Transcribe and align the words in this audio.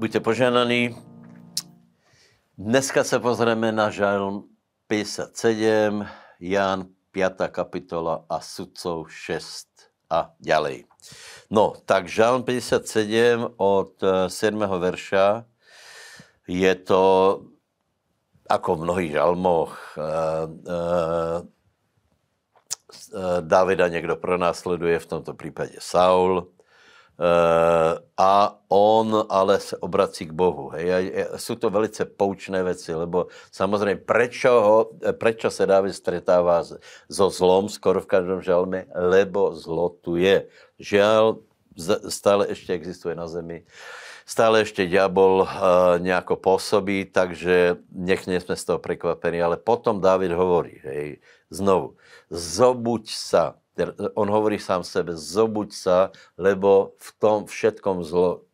Buďte 0.00 0.20
poženaní. 0.20 0.96
Dneska 2.58 3.04
se 3.04 3.20
pozrieme 3.20 3.68
na 3.68 3.90
žalm 3.92 4.48
57, 4.88 6.08
Jan 6.40 6.88
5. 7.12 7.52
kapitola 7.52 8.24
a 8.24 8.40
sudcov 8.40 9.12
6 9.12 9.68
a 10.08 10.32
ďalej. 10.40 10.88
No, 11.52 11.76
tak 11.84 12.08
žalm 12.08 12.48
57 12.48 13.44
od 13.60 13.92
7. 14.00 14.62
Eh, 14.64 14.78
verša 14.80 15.44
je 16.48 16.74
to 16.80 17.04
ako 18.48 18.80
v 18.80 18.80
mnohých 18.80 19.12
žalmoch 19.12 19.76
uh, 20.00 20.48
uh, 20.48 21.44
Davida 23.40 23.88
někdo 23.88 24.16
pronásleduje, 24.16 24.98
v 24.98 25.06
tomto 25.06 25.34
případě 25.34 25.76
Saul, 25.78 26.48
a 28.16 28.58
on 28.68 29.26
ale 29.28 29.60
se 29.60 29.76
obrací 29.76 30.26
k 30.26 30.32
Bohu. 30.32 30.68
Hej. 30.68 31.12
Jsou 31.36 31.54
to 31.54 31.70
velice 31.70 32.04
poučné 32.04 32.62
věci, 32.62 32.94
lebo 32.94 33.26
samozřejmě 33.52 33.96
prečo, 33.96 34.50
ho, 34.60 34.90
prečo 35.12 35.50
se 35.50 35.66
Dávid 35.66 35.94
stretává 35.94 36.64
so 37.10 37.30
zlom 37.30 37.68
skoro 37.68 38.00
v 38.00 38.06
každém 38.06 38.42
žalme, 38.42 38.86
lebo 38.94 39.54
zlo 39.54 39.88
tu 39.88 40.16
je. 40.16 40.46
Žal 40.78 41.36
stále 42.08 42.48
ještě 42.48 42.72
existuje 42.72 43.14
na 43.14 43.28
zemi. 43.28 43.64
Stále 44.26 44.58
ještě 44.58 44.86
ďábel 44.86 45.42
uh, 45.42 45.48
nejako 45.98 46.36
pôsobí, 46.36 47.10
takže 47.10 47.76
nech 47.90 48.22
jsme 48.22 48.56
z 48.56 48.64
toho 48.64 48.78
překvapení. 48.78 49.42
Ale 49.42 49.56
potom 49.56 50.00
David 50.00 50.30
hovorí, 50.32 50.78
hej, 50.84 51.18
znovu, 51.50 51.96
zobuď 52.30 53.10
sa, 53.10 53.54
on 54.14 54.28
hovorí 54.30 54.58
sám 54.58 54.84
sebe, 54.84 55.16
zobuď 55.16 55.70
sa, 55.72 55.98
lebo 56.38 56.94
v 56.98 57.10
tom 57.18 57.38
všetkom 57.46 58.04
zlo, 58.04 58.44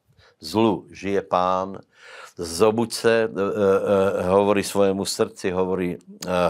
zlu 0.41 0.87
žije 0.93 1.23
pán, 1.23 1.81
zobuď 2.37 2.93
se, 2.93 3.15
e, 3.25 3.29
e, 3.29 4.23
hovorí 4.29 4.63
svojemu 4.65 5.05
srdci, 5.05 5.51
hovorí, 5.51 5.97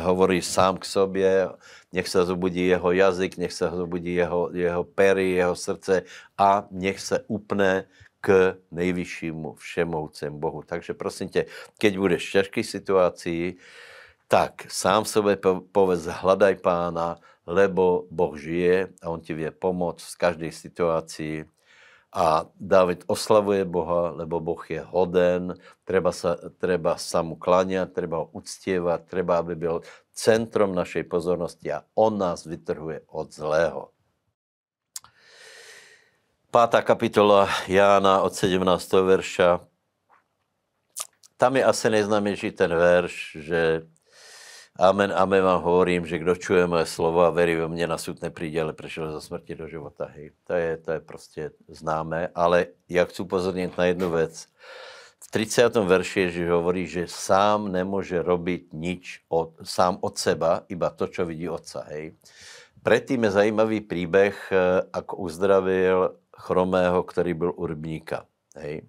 hovorí 0.02 0.42
sám 0.42 0.76
k 0.76 0.84
sobě, 0.84 1.48
nech 1.92 2.08
se 2.08 2.24
zobudí 2.24 2.66
jeho 2.66 2.92
jazyk, 2.92 3.36
nech 3.36 3.52
se 3.52 3.70
zobudí 3.70 4.14
jeho, 4.14 4.50
jeho 4.52 4.84
pery, 4.84 5.30
jeho 5.30 5.56
srdce 5.56 6.02
a 6.38 6.66
nech 6.70 7.00
se 7.00 7.24
upne 7.26 7.84
k 8.20 8.58
nejvyššímu 8.70 9.54
všemoucem 9.54 10.40
Bohu. 10.40 10.62
Takže 10.66 10.94
prosím 10.94 11.28
tě, 11.28 11.46
keď 11.78 11.98
budeš 11.98 12.28
v 12.28 12.32
těžké 12.32 12.64
situaci, 12.64 13.54
tak 14.28 14.66
sám 14.68 15.04
sobě 15.04 15.38
povedz, 15.72 16.06
hledaj 16.06 16.54
pána, 16.54 17.16
lebo 17.46 18.10
Boh 18.10 18.34
žije 18.34 18.90
a 19.02 19.10
on 19.10 19.22
ti 19.22 19.34
vie 19.34 19.54
pomôcť 19.54 20.02
v 20.02 20.18
každej 20.18 20.52
situácii. 20.52 21.36
A 22.16 22.48
David 22.56 23.04
oslavuje 23.06 23.62
Boha, 23.68 24.10
lebo 24.16 24.40
Boh 24.40 24.62
je 24.66 24.80
hoden, 24.80 25.54
treba 25.84 26.10
sa, 26.10 26.34
treba 26.58 26.96
sa 26.96 27.22
mu 27.22 27.36
klaniať, 27.36 27.92
treba 27.92 28.24
ho 28.24 28.26
uctievať, 28.32 29.04
treba, 29.06 29.38
aby 29.38 29.54
byl 29.54 29.84
centrom 30.16 30.74
našej 30.74 31.04
pozornosti 31.06 31.70
a 31.70 31.84
on 31.94 32.18
nás 32.18 32.48
vytrhuje 32.48 33.04
od 33.12 33.28
zlého. 33.30 33.92
Pátá 36.50 36.80
kapitola 36.82 37.52
Jána 37.68 38.24
od 38.24 38.32
17. 38.32 38.64
verša. 39.04 39.60
Tam 41.36 41.52
je 41.56 41.64
asi 41.64 41.90
nejznámější 41.90 42.50
ten 42.50 42.72
verš, 42.72 43.36
že 43.44 43.60
Amen, 44.78 45.12
amen 45.16 45.42
vám 45.42 45.62
hovorím, 45.62 46.06
že 46.06 46.18
kdo 46.18 46.36
čuje 46.36 46.66
moje 46.66 46.86
slovo 46.86 47.24
a 47.24 47.30
verí 47.30 47.54
ve 47.54 47.68
mně, 47.68 47.86
na 47.86 47.98
sud 47.98 48.22
nepřijde, 48.22 48.62
ale 48.62 48.72
přešel 48.72 49.12
za 49.12 49.20
smrti 49.20 49.54
do 49.54 49.68
života. 49.68 50.08
Hej. 50.14 50.30
To, 50.44 50.52
je, 50.52 50.76
to 50.76 50.92
je 50.92 51.00
prostě 51.00 51.50
známé, 51.68 52.28
ale 52.34 52.66
já 52.88 53.04
chci 53.04 53.22
upozornit 53.22 53.78
na 53.78 53.84
jednu 53.84 54.10
věc. 54.10 54.46
V 55.24 55.30
30. 55.30 55.76
verši 55.76 56.20
Ježíš 56.20 56.48
hovorí, 56.48 56.86
že 56.86 57.04
sám 57.08 57.72
nemůže 57.72 58.22
robit 58.22 58.68
nič 58.72 59.20
od, 59.28 59.52
sám 59.62 59.98
od 60.00 60.18
seba, 60.18 60.62
iba 60.68 60.90
to, 60.90 61.06
co 61.06 61.26
vidí 61.26 61.48
otca. 61.48 61.84
Hej. 61.88 62.14
Predtým 62.82 63.24
je 63.24 63.30
zajímavý 63.30 63.80
příběh, 63.80 64.52
eh, 64.52 64.82
ako 64.92 65.16
uzdravil 65.16 66.16
chromého, 66.36 67.02
který 67.02 67.34
byl 67.34 67.52
u 67.56 67.66
rybníka. 67.66 68.26
Hej. 68.56 68.82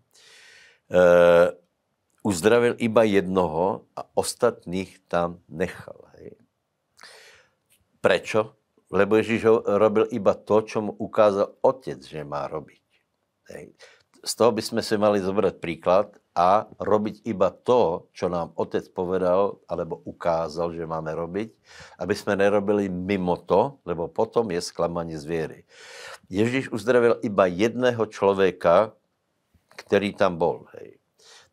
E, 0.92 1.67
uzdravil 2.24 2.76
iba 2.78 3.04
jednoho 3.04 3.86
a 3.94 4.06
ostatných 4.18 5.02
tam 5.08 5.42
nechal. 5.50 5.98
Hej. 6.18 6.38
Prečo? 8.02 8.58
Lebo 8.88 9.20
Ježíš 9.20 9.68
robil 9.68 10.08
iba 10.16 10.32
to, 10.32 10.64
čo 10.64 10.80
mu 10.80 10.96
ukázal 10.96 11.60
otec, 11.60 12.00
že 12.00 12.24
má 12.24 12.48
robiť. 12.48 12.86
Hej. 13.52 13.76
Z 14.24 14.32
toho 14.36 14.52
bychom 14.52 14.80
si 14.80 14.96
mali 14.96 15.20
zobrať 15.20 15.56
príklad 15.60 16.16
a 16.38 16.68
robiť 16.80 17.26
iba 17.28 17.50
to, 17.50 18.12
čo 18.14 18.30
nám 18.30 18.54
otec 18.56 18.86
povedal 18.94 19.60
alebo 19.68 20.00
ukázal, 20.04 20.76
že 20.76 20.86
máme 20.86 21.16
robiť, 21.16 21.50
aby 22.00 22.14
jsme 22.16 22.36
nerobili 22.36 22.90
mimo 22.90 23.38
to, 23.38 23.80
lebo 23.86 24.08
potom 24.08 24.52
je 24.52 24.62
sklamanie 24.62 25.18
zviery. 25.18 25.66
Ježíš 26.30 26.72
uzdravil 26.72 27.20
iba 27.24 27.46
jedného 27.48 28.06
člověka, 28.06 28.92
který 29.76 30.14
tam 30.14 30.38
bol. 30.38 30.66
Hej. 30.78 30.97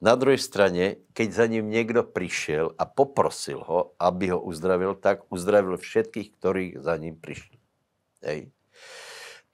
Na 0.04 0.14
druhé 0.14 0.38
straně, 0.38 0.96
keď 1.12 1.32
za 1.32 1.46
ním 1.46 1.70
někdo 1.70 2.02
přišel 2.02 2.70
a 2.78 2.84
poprosil 2.84 3.64
ho, 3.66 3.92
aby 3.98 4.28
ho 4.28 4.40
uzdravil, 4.40 4.94
tak 4.94 5.32
uzdravil 5.32 5.76
všetkých, 5.76 6.32
kteří 6.32 6.74
za 6.76 6.96
ním 6.96 7.20
přišli. 7.20 7.58
Hej. 8.22 8.50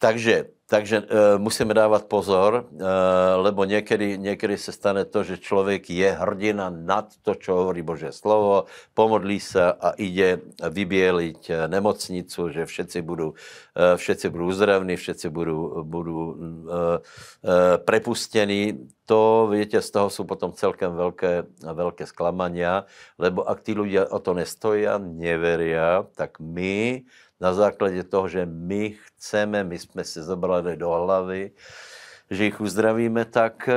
Takže 0.00 0.48
takže 0.70 1.02
uh, 1.02 1.06
musíme 1.42 1.74
dávat 1.74 2.06
pozor, 2.06 2.70
uh, 2.70 2.80
lebo 3.36 3.64
někdy, 3.64 4.18
někdy 4.18 4.58
se 4.58 4.72
stane 4.72 5.04
to, 5.04 5.22
že 5.26 5.38
člověk 5.38 5.90
je 5.90 6.12
hrdina 6.12 6.70
nad 6.70 7.10
to, 7.22 7.34
co 7.34 7.52
hovorí 7.52 7.82
Bože 7.82 8.12
slovo, 8.12 8.64
pomodlí 8.94 9.40
se 9.40 9.72
a 9.72 9.90
ide 9.98 10.38
vybělit 10.70 11.50
eh, 11.50 11.68
nemocnicu, 11.68 12.48
že 12.48 12.66
všetci 12.66 13.02
budou, 13.02 13.28
uh, 13.28 13.96
všetci 13.96 14.30
budou 14.30 14.46
uzdravní, 14.46 14.96
všetci 14.96 15.28
budou, 15.28 15.82
budou 15.82 16.18
uh, 16.22 16.38
uh, 16.38 16.98
prepustení. 17.84 18.86
To, 19.10 19.50
víte, 19.50 19.82
z 19.82 19.90
toho 19.90 20.10
jsou 20.10 20.24
potom 20.24 20.52
celkem 20.52 20.94
velké, 20.94 21.42
velké 21.74 22.06
sklamania, 22.06 22.86
lebo 23.18 23.42
ak 23.42 23.58
tí 23.66 23.74
ľudia 23.74 24.06
o 24.06 24.22
to 24.22 24.38
nestojí 24.38 24.86
a 24.86 25.02
neveria, 25.02 26.06
tak 26.14 26.38
my 26.38 27.02
na 27.40 27.54
základě 27.54 28.04
toho, 28.04 28.28
že 28.28 28.46
my 28.46 28.96
chceme, 29.04 29.64
my 29.64 29.78
jsme 29.78 30.04
si 30.04 30.22
zobrali 30.22 30.76
do 30.76 30.90
hlavy, 30.90 31.50
že 32.30 32.44
jich 32.44 32.60
uzdravíme, 32.60 33.24
tak 33.24 33.68
eh, 33.68 33.74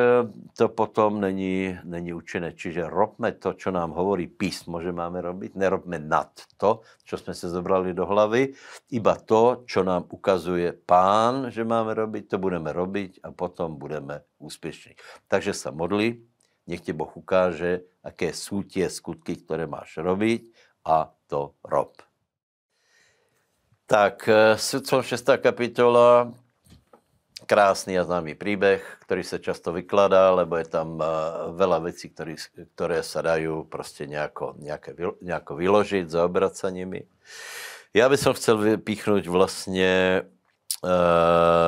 to 0.57 0.69
potom 0.69 1.22
není, 1.22 1.79
není 1.84 2.13
účinné. 2.13 2.53
Čiže 2.53 2.85
robme 2.85 3.31
to, 3.31 3.53
co 3.53 3.72
nám 3.72 3.91
hovorí 3.91 4.28
písmo, 4.28 4.81
že 4.81 4.91
máme 4.91 5.22
robit, 5.22 5.56
nerobme 5.56 6.00
nad 6.00 6.29
to, 6.57 6.81
co 7.06 7.18
jsme 7.18 7.34
se 7.34 7.50
zobrali 7.50 7.94
do 7.94 8.06
hlavy, 8.06 8.53
iba 8.91 9.16
to, 9.16 9.63
co 9.66 9.84
nám 9.84 10.06
ukazuje 10.09 10.74
pán, 10.85 11.50
že 11.50 11.63
máme 11.63 11.94
robit, 11.94 12.30
to 12.30 12.38
budeme 12.38 12.74
robit 12.74 13.19
a 13.24 13.31
potom 13.31 13.75
budeme 13.75 14.22
úspěšní. 14.38 14.94
Takže 15.28 15.53
se 15.53 15.72
modli, 15.72 16.22
nech 16.68 16.81
ti 16.81 16.94
Boh 16.94 17.18
ukáže, 17.18 17.81
jaké 18.06 18.34
jsou 18.34 18.63
tie 18.63 18.90
skutky, 18.90 19.35
které 19.35 19.68
máš 19.68 19.97
robit 19.97 20.53
a 20.85 21.13
to 21.28 21.57
rob. 21.66 22.12
Tak, 23.94 24.26
eh, 24.30 24.58
sudcom 24.58 25.02
6. 25.06 25.38
kapitola, 25.38 26.34
krásný 27.46 28.00
a 28.00 28.04
známý 28.04 28.36
příběh, 28.36 28.98
který 29.06 29.24
se 29.24 29.40
často 29.40 29.74
vykladá, 29.74 30.31
lebo 30.31 30.58
je 30.58 30.66
tam 30.66 30.98
uh, 30.98 31.06
veľa 31.54 31.84
věcí, 31.84 32.09
které, 32.76 33.04
se 33.04 33.22
dají 33.22 33.48
prostě 33.70 34.08
nějako, 34.08 34.54
nějaké, 34.58 34.96
nějako 35.22 35.56
vyložit, 35.56 36.09
zaobrat 36.09 36.56
se 36.58 36.72
nimi. 36.72 37.06
Já 37.94 38.09
bych 38.09 38.20
chcel 38.34 38.58
vypíchnout 38.58 39.28
vlastně 39.28 40.22
uh, 40.84 40.90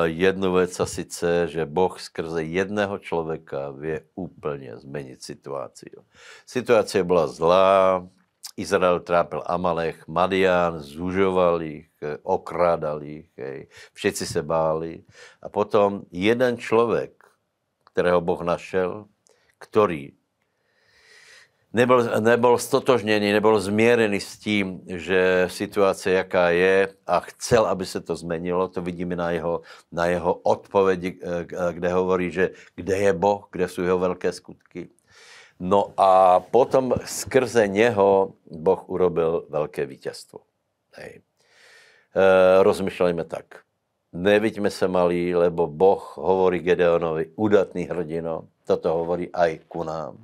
jednu 0.06 0.54
věc 0.54 0.80
a 0.80 0.86
sice, 0.86 1.48
že 1.48 1.66
Boh 1.66 2.00
skrze 2.02 2.44
jedného 2.44 2.98
člověka 2.98 3.70
vě 3.70 4.02
úplně 4.16 4.78
změnit 4.78 5.24
situaci. 5.24 5.92
Situace 6.46 7.04
byla 7.04 7.28
zlá, 7.28 8.08
Izrael 8.58 9.00
trápil 9.00 9.44
Amalech, 9.46 10.08
Madian, 10.08 10.80
zužoval 10.80 11.62
ich, 11.62 11.92
okrádal 12.24 13.04
ich, 13.04 13.28
hej. 13.38 13.68
všetci 13.94 14.26
se 14.26 14.42
báli. 14.44 15.04
A 15.42 15.50
potom 15.50 16.02
jeden 16.12 16.58
člověk, 16.58 17.24
kterého 17.84 18.22
Boh 18.22 18.42
našel, 18.42 19.06
který 19.60 20.12
nebyl, 21.76 22.20
nebyl 22.20 22.58
stotožněný, 22.58 23.32
nebyl 23.32 23.60
změrený 23.60 24.20
s 24.20 24.40
tím, 24.40 24.82
že 24.88 25.48
situace 25.52 26.12
jaká 26.12 26.50
je 26.50 26.96
a 27.08 27.20
chcel, 27.20 27.66
aby 27.66 27.86
se 27.86 28.02
to 28.02 28.16
změnilo. 28.16 28.68
To 28.68 28.82
vidíme 28.82 29.16
na 29.16 29.32
jeho, 29.32 29.62
na 29.92 30.06
jeho 30.06 30.34
odpovědi, 30.34 31.20
eh, 31.22 31.74
kde 31.74 31.94
hovorí, 31.94 32.32
že 32.32 32.50
kde 32.76 32.98
je 32.98 33.14
Boh, 33.14 33.48
kde 33.52 33.68
jsou 33.68 33.82
jeho 33.82 34.00
velké 34.00 34.32
skutky. 34.32 34.90
No 35.60 35.94
a 35.98 36.40
potom 36.40 36.94
skrze 37.06 37.68
něho 37.68 38.34
Boh 38.52 38.90
urobil 38.90 39.46
velké 39.50 39.86
vítězstvo. 39.86 40.40
Hej. 40.94 41.22
E, 42.16 42.64
rozmýšlejme 42.64 43.24
tak. 43.24 43.66
neviďme 44.16 44.72
se 44.72 44.88
malí, 44.88 45.36
lebo 45.36 45.68
Boh 45.68 46.18
hovorí 46.18 46.60
Gedeonovi, 46.60 47.36
udatný 47.36 47.84
hrdino, 47.84 48.48
toto 48.64 49.04
hovorí 49.04 49.28
aj 49.36 49.60
ku 49.68 49.84
nám. 49.84 50.16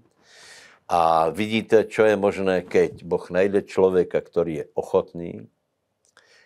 A 0.91 1.29
vidíte, 1.31 1.87
čo 1.87 2.03
je 2.03 2.15
možné, 2.15 2.63
keď 2.67 3.03
Boh 3.03 3.23
najde 3.31 3.61
člověka, 3.61 4.21
který 4.21 4.55
je 4.55 4.65
ochotný, 4.73 5.47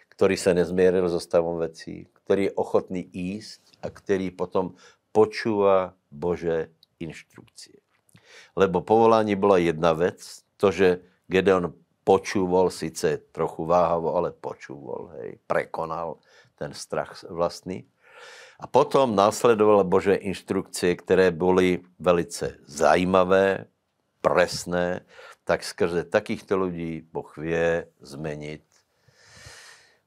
který 0.10 0.38
se 0.38 0.54
nezmieril 0.54 1.10
so 1.10 1.20
stavom 1.20 1.58
vecí, 1.58 2.08
který 2.14 2.44
je 2.44 2.52
ochotný 2.52 3.10
jíst 3.14 3.62
a 3.82 3.90
který 3.90 4.32
potom 4.32 4.74
počúva 5.12 5.94
Bože 6.12 6.70
inštrukcie. 7.00 7.85
Lebo 8.56 8.82
povolání 8.82 9.36
byla 9.36 9.58
jedna 9.58 9.94
vec, 9.94 10.42
to, 10.58 10.72
že 10.72 11.00
Gedeon 11.28 11.74
počúval, 12.04 12.70
sice 12.70 13.18
trochu 13.32 13.66
váhavo, 13.66 14.16
ale 14.16 14.32
počúval, 14.32 15.10
hej, 15.18 15.42
prekonal 15.48 16.22
ten 16.56 16.74
strach 16.74 17.26
vlastný. 17.30 17.86
A 18.60 18.68
potom 18.68 19.16
následovala 19.16 19.84
Bože 19.84 20.16
inštrukcie, 20.16 20.96
které 20.96 21.32
byly 21.32 21.84
velice 22.00 22.56
zajímavé, 22.66 23.66
presné, 24.22 25.06
tak 25.44 25.64
skrze 25.64 26.04
takýchto 26.04 26.58
lidí 26.58 27.06
Boh 27.14 27.38
vie 27.38 27.88
zmenit, 28.02 28.66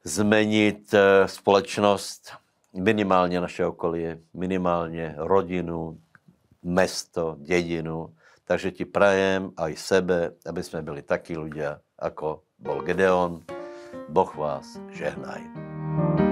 zmenit 0.03 0.93
eh, 0.93 1.27
společnost, 1.27 2.33
minimálně 2.73 3.41
naše 3.41 3.65
okolí, 3.65 4.19
minimálně 4.33 5.15
rodinu, 5.17 5.99
mesto, 6.63 7.35
dědinu. 7.39 8.15
Takže 8.43 8.71
ti 8.71 8.85
prajem 8.85 9.51
aj 9.57 9.75
sebe, 9.77 10.31
aby 10.45 10.63
jsme 10.63 10.81
byli 10.81 11.01
taky 11.01 11.37
ľudia, 11.37 11.79
jako 12.01 12.43
bol 12.59 12.81
Gedeon. 12.81 13.43
Boh 14.09 14.35
vás 14.35 14.79
žehnaj. 14.93 15.41
thank 15.89 16.19
you 16.19 16.28